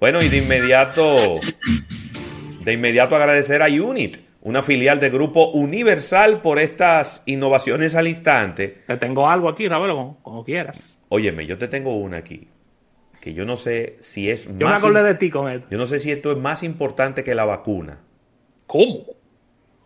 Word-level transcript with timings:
Bueno, 0.00 0.18
y 0.22 0.30
de 0.30 0.38
inmediato, 0.38 1.38
de 2.64 2.72
inmediato 2.72 3.16
agradecer 3.16 3.62
a 3.62 3.66
Unit, 3.66 4.16
una 4.40 4.62
filial 4.62 4.98
de 4.98 5.10
Grupo 5.10 5.50
Universal 5.50 6.40
por 6.40 6.58
estas 6.58 7.22
innovaciones 7.26 7.94
al 7.94 8.08
instante. 8.08 8.68
Te 8.86 8.96
tengo 8.96 9.28
algo 9.28 9.50
aquí, 9.50 9.68
Ravelo, 9.68 10.16
como, 10.22 10.42
quieras. 10.42 10.98
Óyeme, 11.10 11.44
yo 11.44 11.58
te 11.58 11.68
tengo 11.68 11.96
una 11.96 12.16
aquí, 12.16 12.48
que 13.20 13.34
yo 13.34 13.44
no 13.44 13.58
sé 13.58 13.98
si 14.00 14.30
es 14.30 14.46
yo 14.46 14.52
más... 14.52 14.58
Yo 14.58 14.68
me 14.68 14.74
acordé 14.76 15.02
de 15.02 15.14
ti 15.16 15.30
con 15.30 15.50
esto. 15.50 15.68
Yo 15.70 15.76
no 15.76 15.86
sé 15.86 15.98
si 15.98 16.10
esto 16.10 16.32
es 16.32 16.38
más 16.38 16.62
importante 16.62 17.22
que 17.22 17.34
la 17.34 17.44
vacuna. 17.44 18.00
¿Cómo? 18.66 19.04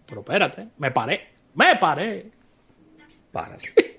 Pero 0.06 0.20
espérate, 0.20 0.68
me 0.78 0.92
paré, 0.92 1.30
me 1.56 1.74
paré. 1.74 2.30
Párate. 3.32 3.98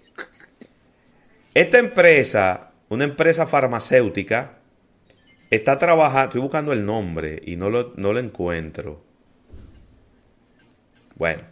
Esta 1.54 1.78
empresa, 1.78 2.72
una 2.88 3.04
empresa 3.04 3.46
farmacéutica, 3.46 4.60
está 5.56 5.78
trabajando, 5.78 6.26
estoy 6.26 6.42
buscando 6.42 6.72
el 6.74 6.86
nombre 6.86 7.42
y 7.46 7.56
no 7.56 7.70
lo, 7.70 7.94
no 7.96 8.14
lo 8.14 8.20
encuentro. 8.20 9.04
Bueno, 11.16 11.44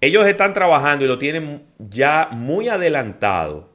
ellos 0.00 0.26
están 0.26 0.52
trabajando 0.52 1.04
y 1.04 1.08
lo 1.08 1.18
tienen 1.18 1.66
ya 1.78 2.28
muy 2.30 2.68
adelantado. 2.68 3.70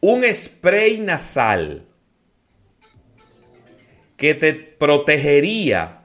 Un 0.00 0.22
spray 0.32 0.98
nasal 0.98 1.86
que 4.16 4.34
te 4.34 4.52
protegería 4.52 6.02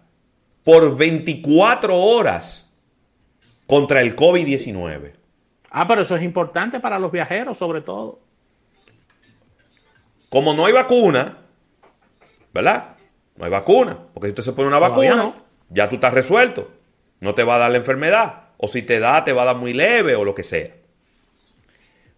por 0.64 0.96
24 0.96 1.96
horas 1.96 2.72
contra 3.68 4.02
el 4.02 4.16
COVID-19. 4.16 5.14
Ah, 5.72 5.88
pero 5.88 6.02
eso 6.02 6.16
es 6.16 6.24
importante 6.24 6.80
para 6.80 7.00
los 7.00 7.12
viajeros, 7.12 7.58
sobre 7.58 7.82
todo. 7.82 8.22
Como 10.30 10.54
no 10.54 10.66
hay 10.66 10.74
vacuna, 10.74 11.43
¿verdad? 12.54 12.96
No 13.36 13.46
hay 13.46 13.52
vacuna. 13.52 13.98
Porque 14.14 14.28
si 14.28 14.32
usted 14.32 14.44
se 14.44 14.54
pone 14.54 14.68
una 14.68 14.80
vacuna, 14.80 15.34
ya 15.70 15.90
tú 15.90 15.96
estás 15.96 16.14
resuelto. 16.14 16.72
No 17.20 17.34
te 17.34 17.44
va 17.44 17.56
a 17.56 17.60
dar 17.60 17.72
la 17.72 17.78
enfermedad. 17.78 18.50
O 18.58 18.68
si 18.68 18.84
te 18.84 19.00
da, 19.00 19.24
te 19.24 19.34
va 19.34 19.42
a 19.42 19.46
dar 19.46 19.56
muy 19.58 19.74
leve 19.74 20.16
o 20.16 20.24
lo 20.24 20.36
que 20.36 20.44
sea. 20.44 20.70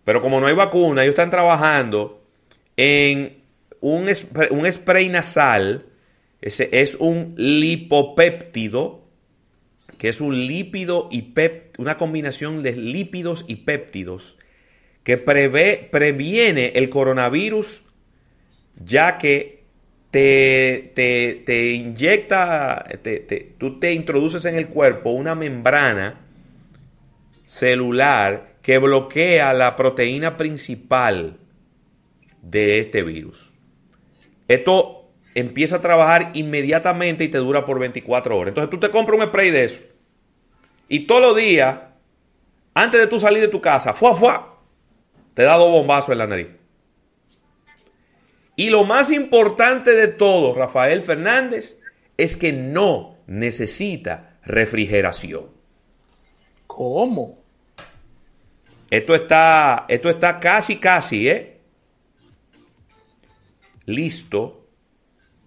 Pero 0.03 0.21
como 0.21 0.39
no 0.39 0.47
hay 0.47 0.53
vacuna, 0.53 1.01
ellos 1.01 1.13
están 1.13 1.31
trabajando 1.31 2.21
en 2.77 3.41
un, 3.81 4.09
un 4.51 4.71
spray 4.71 5.09
nasal. 5.09 5.85
Ese 6.41 6.69
es 6.71 6.95
un 6.95 7.33
lipopéptido, 7.37 9.01
que 9.97 10.09
es 10.09 10.21
un 10.21 10.45
lípido 10.45 11.07
y 11.11 11.21
pep, 11.23 11.79
una 11.79 11.97
combinación 11.97 12.61
de 12.61 12.73
lípidos 12.73 13.45
y 13.47 13.57
péptidos 13.57 14.37
que 15.05 15.19
prevé, 15.19 15.87
previene 15.91 16.73
el 16.75 16.89
coronavirus, 16.89 17.83
ya 18.83 19.19
que 19.19 19.64
te, 20.15 21.43
te, 21.45 21.73
inyecta, 21.73 22.85
tú 23.57 23.81
te 23.81 23.91
introduces 23.91 24.45
en 24.45 24.55
el 24.55 24.69
cuerpo 24.69 25.09
una 25.09 25.35
membrana 25.35 26.21
celular 27.45 28.55
que 28.61 28.77
bloquea 28.77 29.51
la 29.51 29.75
proteína 29.75 30.37
principal 30.37 31.37
de 32.41 32.79
este 32.79 33.03
virus. 33.03 33.53
Esto 34.47 35.11
empieza 35.33 35.75
a 35.75 35.81
trabajar 35.81 36.31
inmediatamente 36.33 37.25
y 37.25 37.27
te 37.27 37.39
dura 37.39 37.65
por 37.65 37.77
24 37.79 38.37
horas. 38.37 38.51
Entonces 38.51 38.69
tú 38.69 38.79
te 38.79 38.91
compras 38.91 39.19
un 39.19 39.27
spray 39.27 39.51
de 39.51 39.65
eso. 39.65 39.81
Y 40.87 41.07
todos 41.07 41.21
los 41.23 41.35
días, 41.35 41.77
antes 42.73 43.01
de 43.01 43.07
tú 43.07 43.19
salir 43.19 43.41
de 43.41 43.49
tu 43.49 43.59
casa, 43.59 43.93
fuá, 43.93 44.15
fuá, 44.15 44.59
te 45.33 45.43
da 45.43 45.57
dos 45.57 45.71
bombazos 45.71 46.11
en 46.11 46.19
la 46.19 46.27
nariz. 46.27 46.47
Y 48.55 48.69
lo 48.69 48.83
más 48.83 49.11
importante 49.11 49.91
de 49.91 50.07
todo, 50.07 50.53
Rafael 50.55 51.03
Fernández, 51.03 51.77
es 52.17 52.37
que 52.37 52.53
no 52.53 53.17
necesita 53.27 54.37
refrigeración. 54.45 55.47
¿Cómo? 56.67 57.43
Esto 58.89 59.15
está, 59.15 59.85
esto 59.87 60.09
está 60.09 60.39
casi, 60.39 60.77
casi, 60.77 61.27
¿eh? 61.27 61.59
Listo. 63.85 64.65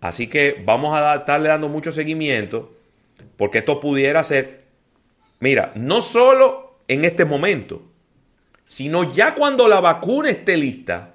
Así 0.00 0.26
que 0.26 0.62
vamos 0.64 0.96
a 0.96 1.14
estarle 1.14 1.48
dando 1.48 1.68
mucho 1.68 1.90
seguimiento 1.90 2.78
porque 3.36 3.58
esto 3.58 3.80
pudiera 3.80 4.22
ser, 4.22 4.64
mira, 5.40 5.72
no 5.76 6.00
solo 6.00 6.80
en 6.88 7.04
este 7.04 7.24
momento, 7.24 7.82
sino 8.64 9.10
ya 9.10 9.34
cuando 9.34 9.68
la 9.68 9.80
vacuna 9.80 10.30
esté 10.30 10.56
lista, 10.56 11.14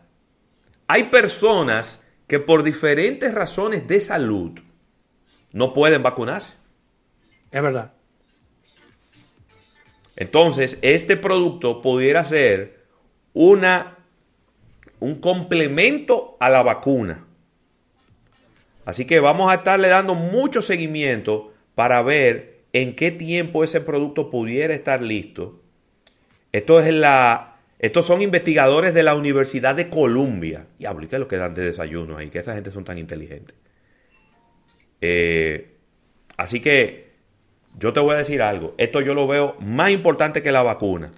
hay 0.87 1.05
personas 1.05 2.01
que 2.27 2.39
por 2.39 2.63
diferentes 2.63 3.33
razones 3.33 3.87
de 3.87 3.99
salud 3.99 4.59
no 5.51 5.73
pueden 5.73 6.03
vacunarse. 6.03 6.53
Es 7.51 7.61
verdad. 7.61 7.93
Entonces, 10.15 10.77
este 10.81 11.17
producto 11.17 11.81
pudiera 11.81 12.23
ser 12.23 12.83
una, 13.33 13.97
un 14.99 15.19
complemento 15.19 16.37
a 16.39 16.49
la 16.49 16.63
vacuna. 16.63 17.25
Así 18.85 19.05
que 19.05 19.19
vamos 19.19 19.51
a 19.51 19.55
estarle 19.55 19.87
dando 19.87 20.13
mucho 20.13 20.61
seguimiento 20.61 21.53
para 21.75 22.01
ver 22.01 22.63
en 22.73 22.95
qué 22.95 23.11
tiempo 23.11 23.63
ese 23.63 23.81
producto 23.81 24.29
pudiera 24.29 24.73
estar 24.73 25.01
listo. 25.01 25.61
Esto 26.51 26.79
es 26.79 26.93
la 26.93 27.52
estos 27.83 28.05
son 28.05 28.21
investigadores 28.21 28.93
de 28.93 29.03
la 29.03 29.13
Universidad 29.13 29.75
de 29.75 29.89
Columbia. 29.89 30.67
Y 30.79 30.85
¿y 30.85 31.07
qué 31.07 31.15
es 31.17 31.19
lo 31.19 31.27
que 31.27 31.35
dan 31.35 31.53
de 31.53 31.65
desayuno 31.65 32.15
ahí? 32.15 32.29
Que 32.29 32.39
esa 32.39 32.53
gente 32.53 32.71
son 32.71 32.85
tan 32.85 32.97
inteligentes. 32.97 33.57
Eh, 35.01 35.75
así 36.37 36.61
que 36.61 37.11
yo 37.77 37.91
te 37.91 37.99
voy 37.99 38.13
a 38.13 38.19
decir 38.19 38.41
algo. 38.41 38.73
Esto 38.77 39.01
yo 39.01 39.13
lo 39.13 39.27
veo 39.27 39.57
más 39.59 39.91
importante 39.91 40.41
que 40.41 40.53
la 40.53 40.63
vacuna. 40.63 41.11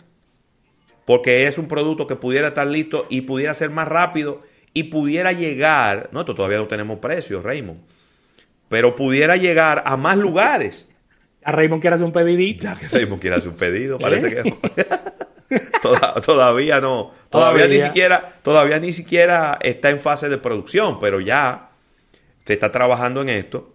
Porque 1.06 1.46
es 1.46 1.60
un 1.60 1.68
producto 1.68 2.08
que 2.08 2.16
pudiera 2.16 2.48
estar 2.48 2.66
listo 2.66 3.06
y 3.12 3.22
pudiera 3.22 3.54
ser 3.54 3.70
más 3.70 3.88
rápido 3.88 4.42
y 4.74 4.86
pudiera 4.86 5.34
llegar. 5.34 6.10
No, 6.14 6.22
esto 6.22 6.34
todavía 6.34 6.58
no 6.58 6.66
tenemos 6.66 6.98
precios, 6.98 7.44
Raymond. 7.44 7.82
Pero 8.70 8.96
pudiera 8.96 9.36
llegar 9.36 9.84
a 9.86 9.98
más 9.98 10.18
lugares. 10.18 10.90
A 11.44 11.52
Raymond 11.52 11.80
quiere 11.80 11.94
hacer 11.94 12.08
un 12.08 12.12
pedidito. 12.12 12.64
Ya 12.64 12.76
que 12.76 12.88
Raymond 12.88 13.22
quiere 13.22 13.36
hacer 13.36 13.50
un 13.50 13.56
pedido, 13.56 14.00
parece 14.00 14.30
¿Eh? 14.30 14.42
que 14.42 14.76
todavía 16.26 16.82
no. 16.82 17.12
Todavía, 17.30 17.68
ni 17.68 17.82
siquiera, 17.82 18.40
todavía 18.44 18.80
ni 18.80 18.94
siquiera 18.94 19.58
está 19.62 19.90
en 19.90 20.00
fase 20.00 20.30
de 20.30 20.38
producción, 20.38 21.00
pero 21.00 21.20
ya 21.20 21.70
se 22.46 22.54
está 22.54 22.72
trabajando 22.72 23.22
en 23.22 23.30
esto 23.30 23.74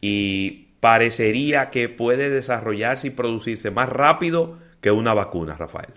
y 0.00 0.68
parecería 0.80 1.70
que 1.70 1.88
puede 1.88 2.30
desarrollarse 2.30 3.08
y 3.08 3.10
producirse 3.10 3.70
más 3.70 3.88
rápido 3.88 4.58
que 4.80 4.90
una 4.90 5.14
vacuna, 5.14 5.54
Rafael. 5.56 5.94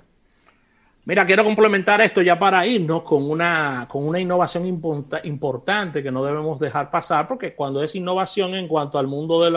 Mira, 1.03 1.25
quiero 1.25 1.43
complementar 1.43 1.99
esto 2.01 2.22
ya 2.22 2.38
para 2.38 2.66
irnos 2.66 3.01
con 3.01 3.28
una, 3.29 3.88
con 3.89 4.07
una 4.07 4.19
innovación 4.19 4.66
importante 4.67 6.03
que 6.03 6.11
no 6.11 6.23
debemos 6.23 6.59
dejar 6.59 6.91
pasar, 6.91 7.28
porque 7.28 7.55
cuando 7.55 7.83
es 7.83 7.95
innovación 7.95 8.53
en 8.53 8.67
cuanto 8.67 8.99
al 8.99 9.07
mundo 9.07 9.41
de, 9.41 9.49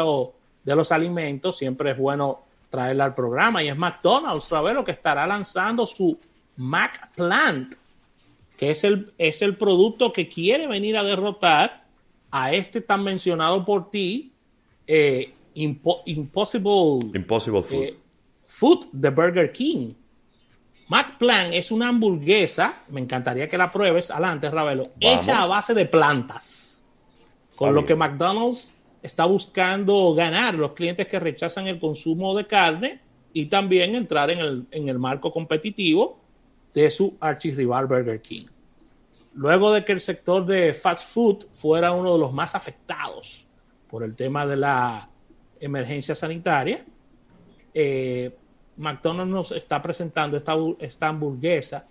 de 0.64 0.76
los 0.76 0.90
alimentos, 0.90 1.58
siempre 1.58 1.90
es 1.90 1.98
bueno 1.98 2.44
traerla 2.74 3.04
al 3.04 3.14
programa 3.14 3.62
y 3.62 3.68
es 3.68 3.76
McDonald's, 3.76 4.50
lo 4.50 4.82
que 4.82 4.90
estará 4.90 5.28
lanzando 5.28 5.86
su 5.86 6.18
Mac 6.56 7.08
Plant, 7.14 7.76
que 8.56 8.72
es 8.72 8.82
el, 8.82 9.12
es 9.16 9.42
el 9.42 9.56
producto 9.56 10.12
que 10.12 10.28
quiere 10.28 10.66
venir 10.66 10.96
a 10.96 11.04
derrotar 11.04 11.84
a 12.32 12.52
este 12.52 12.80
tan 12.80 13.04
mencionado 13.04 13.64
por 13.64 13.92
ti, 13.92 14.32
eh, 14.88 15.32
Impossible, 15.54 17.12
Impossible 17.14 17.62
Food. 17.62 17.84
Eh, 17.84 17.96
food 18.48 18.86
de 18.90 19.10
Burger 19.10 19.52
King. 19.52 19.92
Mac 20.88 21.16
Plant 21.16 21.54
es 21.54 21.70
una 21.70 21.90
hamburguesa, 21.90 22.82
me 22.88 23.00
encantaría 23.00 23.48
que 23.48 23.56
la 23.56 23.70
pruebes, 23.70 24.10
adelante, 24.10 24.50
Ravelo, 24.50 24.90
hecha 24.98 25.44
a 25.44 25.46
base 25.46 25.74
de 25.74 25.86
plantas. 25.86 26.84
Con 27.54 27.72
lo 27.72 27.86
que 27.86 27.94
McDonald's 27.94 28.73
está 29.04 29.26
buscando 29.26 30.14
ganar 30.14 30.54
los 30.54 30.72
clientes 30.72 31.06
que 31.06 31.20
rechazan 31.20 31.66
el 31.66 31.78
consumo 31.78 32.34
de 32.34 32.46
carne 32.46 33.00
y 33.34 33.46
también 33.46 33.94
entrar 33.94 34.30
en 34.30 34.38
el, 34.38 34.66
en 34.70 34.88
el 34.88 34.98
marco 34.98 35.30
competitivo 35.30 36.18
de 36.72 36.90
su 36.90 37.14
archirrival 37.20 37.86
Burger 37.86 38.22
King. 38.22 38.46
Luego 39.34 39.74
de 39.74 39.84
que 39.84 39.92
el 39.92 40.00
sector 40.00 40.46
de 40.46 40.72
fast 40.72 41.12
food 41.12 41.44
fuera 41.52 41.92
uno 41.92 42.14
de 42.14 42.18
los 42.18 42.32
más 42.32 42.54
afectados 42.54 43.46
por 43.90 44.04
el 44.04 44.16
tema 44.16 44.46
de 44.46 44.56
la 44.56 45.10
emergencia 45.60 46.14
sanitaria, 46.14 46.82
eh, 47.74 48.34
McDonald's 48.78 49.30
nos 49.34 49.52
está 49.52 49.82
presentando 49.82 50.38
esta, 50.38 50.56
esta 50.78 51.08
hamburguesa 51.08 51.86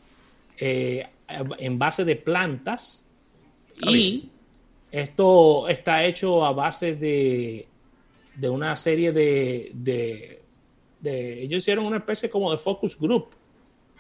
eh, 0.58 1.08
en 1.60 1.78
base 1.78 2.06
de 2.06 2.16
plantas 2.16 3.06
y 3.82 4.32
esto 4.94 5.68
está 5.70 6.06
hecho 6.06 6.46
a 6.46 6.54
base 6.54 6.96
de, 6.96 7.68
de 8.36 8.50
una 8.50 8.78
serie 8.78 9.12
de, 9.12 9.72
de, 9.74 11.42
Ellos 11.42 11.58
hicieron 11.58 11.88
una 11.88 11.98
especie 11.98 12.30
como 12.30 12.52
de 12.52 12.60
focus 12.60 13.00
group 13.00 13.30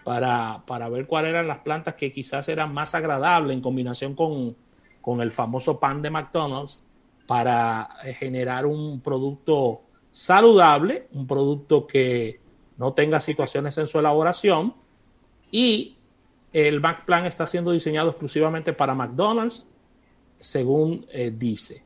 para, 0.03 0.61
para, 0.67 0.89
ver 0.89 1.07
cuáles 1.07 1.31
eran 1.31 1.47
las 1.47 1.59
plantas 1.59 1.95
que 1.95 2.13
quizás 2.13 2.47
eran 2.47 2.71
más 2.75 2.93
agradables 2.93 3.55
en 3.55 3.61
combinación 3.61 4.13
con, 4.13 4.55
con 5.01 5.19
el 5.19 5.31
famoso 5.31 5.79
pan 5.79 6.03
de 6.03 6.11
McDonald's 6.11 6.85
para 7.25 7.89
generar 8.19 8.67
un 8.67 9.01
producto 9.01 9.81
saludable, 10.11 11.07
un 11.11 11.25
producto 11.25 11.87
que 11.87 12.39
no 12.77 12.93
tenga 12.93 13.19
situaciones 13.19 13.79
en 13.79 13.87
su 13.87 13.97
elaboración. 13.97 14.75
Y 15.49 15.97
el 16.51 16.81
Mac 16.81 17.05
Plan 17.05 17.25
está 17.25 17.47
siendo 17.47 17.71
diseñado 17.71 18.11
exclusivamente 18.11 18.73
para 18.73 18.93
McDonald's, 18.93 19.67
según 20.43 21.05
eh, 21.11 21.31
dice. 21.33 21.83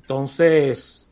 Entonces, 0.00 1.10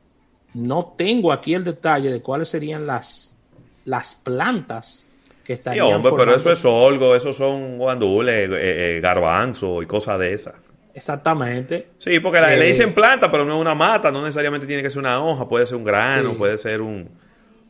no 0.52 0.94
tengo 0.98 1.32
aquí 1.32 1.54
el 1.54 1.62
detalle 1.62 2.10
de 2.10 2.20
cuáles 2.20 2.48
serían 2.48 2.86
las, 2.86 3.36
las 3.84 4.16
plantas 4.16 5.08
que 5.44 5.52
estarían. 5.52 5.86
Sí, 5.86 5.92
hombre, 5.92 6.12
pero 6.16 6.34
eso 6.34 6.50
es 6.50 6.64
algo, 6.64 7.14
eso 7.14 7.32
son 7.32 7.78
guandules, 7.78 8.50
eh, 8.52 8.98
garbanzo 9.00 9.80
y 9.80 9.86
cosas 9.86 10.18
de 10.18 10.32
esas. 10.32 10.54
Exactamente. 10.92 11.90
Sí, 11.98 12.18
porque 12.18 12.40
le 12.40 12.66
dicen 12.66 12.94
planta, 12.94 13.30
pero 13.30 13.44
no 13.44 13.54
es 13.54 13.60
una 13.60 13.74
mata, 13.74 14.10
no 14.10 14.22
necesariamente 14.22 14.66
tiene 14.66 14.82
que 14.82 14.90
ser 14.90 14.98
una 14.98 15.22
hoja, 15.22 15.48
puede 15.48 15.66
ser 15.66 15.76
un 15.76 15.84
grano, 15.84 16.34
puede 16.34 16.58
ser 16.58 16.80
un, 16.80 17.10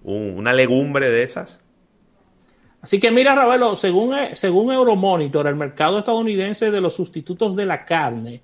una 0.04 0.52
legumbre 0.52 1.10
de 1.10 1.22
esas. 1.22 1.60
Así 2.80 3.00
que 3.00 3.10
mira, 3.10 3.34
Ravelo, 3.34 3.76
según, 3.76 4.14
según 4.34 4.72
Euromonitor, 4.72 5.48
el 5.48 5.56
mercado 5.56 5.98
estadounidense 5.98 6.70
de 6.70 6.80
los 6.80 6.94
sustitutos 6.94 7.56
de 7.56 7.66
la 7.66 7.84
carne 7.84 8.42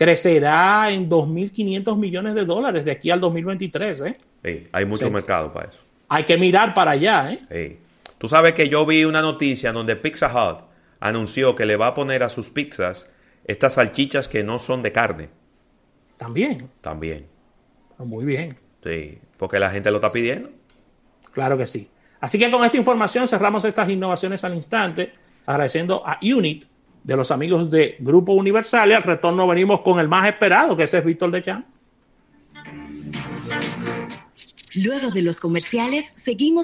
crecerá 0.00 0.90
en 0.90 1.10
2.500 1.10 1.98
millones 1.98 2.34
de 2.34 2.46
dólares 2.46 2.86
de 2.86 2.90
aquí 2.90 3.10
al 3.10 3.20
2023. 3.20 4.00
¿eh? 4.00 4.16
Sí, 4.42 4.66
hay 4.72 4.86
mucho 4.86 5.10
mercado 5.10 5.52
para 5.52 5.68
eso. 5.68 5.80
Hay 6.08 6.24
que 6.24 6.38
mirar 6.38 6.72
para 6.72 6.92
allá. 6.92 7.30
¿eh? 7.30 7.38
Sí. 7.50 7.78
Tú 8.16 8.26
sabes 8.26 8.54
que 8.54 8.70
yo 8.70 8.86
vi 8.86 9.04
una 9.04 9.20
noticia 9.20 9.72
donde 9.72 9.96
Pizza 9.96 10.28
Hut 10.28 10.64
anunció 11.00 11.54
que 11.54 11.66
le 11.66 11.76
va 11.76 11.88
a 11.88 11.94
poner 11.94 12.22
a 12.22 12.30
sus 12.30 12.48
pizzas 12.48 13.10
estas 13.44 13.74
salchichas 13.74 14.26
que 14.26 14.42
no 14.42 14.58
son 14.58 14.82
de 14.82 14.90
carne. 14.90 15.28
También. 16.16 16.70
También. 16.80 17.26
Muy 17.98 18.24
bien. 18.24 18.56
Sí, 18.82 19.18
porque 19.36 19.58
la 19.58 19.68
gente 19.68 19.90
lo 19.90 19.98
está 19.98 20.10
pidiendo. 20.10 20.48
Claro 21.30 21.58
que 21.58 21.66
sí. 21.66 21.90
Así 22.20 22.38
que 22.38 22.50
con 22.50 22.64
esta 22.64 22.78
información 22.78 23.28
cerramos 23.28 23.66
estas 23.66 23.90
innovaciones 23.90 24.44
al 24.44 24.54
instante, 24.54 25.12
agradeciendo 25.44 26.02
a 26.06 26.18
Unit 26.22 26.69
de 27.02 27.16
los 27.16 27.30
amigos 27.30 27.70
de 27.70 27.96
Grupo 27.98 28.32
Universal 28.32 28.90
y 28.90 28.92
al 28.92 29.02
retorno 29.02 29.46
venimos 29.46 29.80
con 29.80 29.98
el 30.00 30.08
más 30.08 30.28
esperado, 30.28 30.76
que 30.76 30.84
ese 30.84 30.98
es 30.98 31.04
Víctor 31.04 31.30
de 31.30 31.42
Chan. 31.42 31.66
Luego 34.76 35.10
de 35.10 35.22
los 35.22 35.40
comerciales, 35.40 36.08
seguimos 36.08 36.58